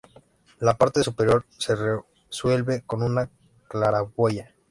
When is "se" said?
1.59-1.75